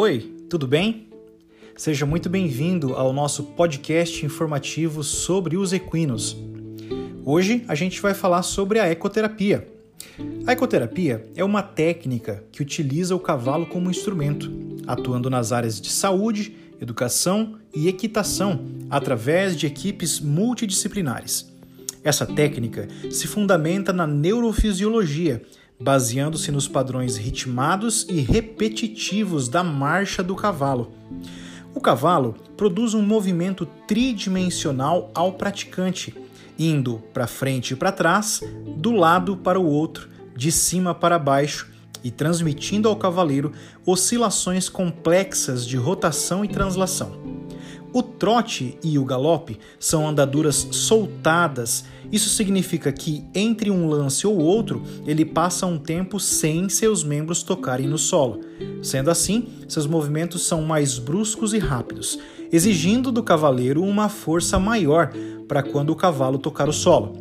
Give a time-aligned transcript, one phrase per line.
[0.00, 1.08] Oi, tudo bem?
[1.76, 6.36] Seja muito bem-vindo ao nosso podcast informativo sobre os equinos.
[7.24, 9.66] Hoje a gente vai falar sobre a ecoterapia.
[10.46, 14.48] A ecoterapia é uma técnica que utiliza o cavalo como instrumento,
[14.86, 21.52] atuando nas áreas de saúde, educação e equitação através de equipes multidisciplinares.
[22.04, 25.42] Essa técnica se fundamenta na neurofisiologia,
[25.80, 30.92] baseando-se nos padrões ritmados e repetitivos da marcha do cavalo.
[31.74, 36.14] O cavalo produz um movimento tridimensional ao praticante,
[36.58, 38.42] indo para frente e para trás,
[38.76, 41.68] do lado para o outro, de cima para baixo
[42.02, 43.52] e transmitindo ao cavaleiro
[43.84, 47.27] oscilações complexas de rotação e translação.
[47.98, 51.84] O trote e o galope são andaduras soltadas.
[52.12, 57.42] Isso significa que entre um lance ou outro, ele passa um tempo sem seus membros
[57.42, 58.38] tocarem no solo.
[58.84, 62.20] Sendo assim, seus movimentos são mais bruscos e rápidos,
[62.52, 65.10] exigindo do cavaleiro uma força maior
[65.48, 67.14] para quando o cavalo tocar o solo.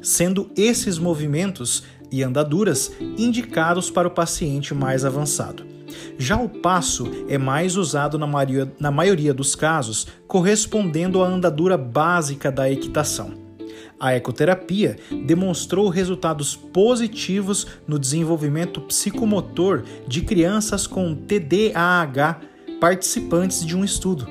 [0.00, 5.69] Sendo esses movimentos e andaduras indicados para o paciente mais avançado.
[6.18, 11.76] Já o passo é mais usado na maioria, na maioria dos casos, correspondendo à andadura
[11.76, 13.50] básica da equitação.
[13.98, 14.96] A ecoterapia
[15.26, 22.40] demonstrou resultados positivos no desenvolvimento psicomotor de crianças com TDAH
[22.80, 24.26] participantes de um estudo.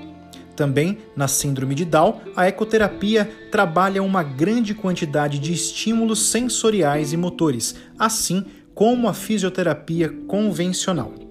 [0.55, 7.17] Também, na síndrome de Down, a ecoterapia trabalha uma grande quantidade de estímulos sensoriais e
[7.17, 8.43] motores, assim
[8.73, 11.28] como a fisioterapia convencional.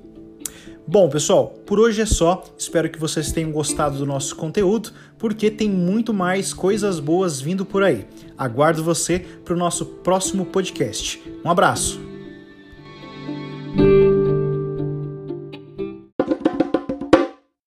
[0.91, 2.43] Bom, pessoal, por hoje é só.
[2.57, 7.63] Espero que vocês tenham gostado do nosso conteúdo, porque tem muito mais coisas boas vindo
[7.67, 8.07] por aí.
[8.39, 11.23] Aguardo você para o nosso próximo podcast.
[11.45, 12.08] Um abraço!